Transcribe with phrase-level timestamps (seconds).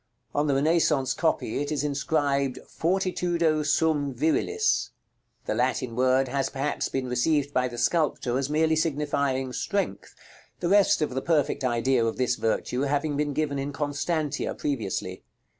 [0.33, 4.89] On the Renaissance copy it is inscribed "FORTITUDO SUM VIRILIS."
[5.45, 10.15] The Latin word has, perhaps, been received by the sculptor as merely signifying "Strength,"
[10.59, 15.21] the rest of the perfect idea of this virtue having been given in "Constantia" previously.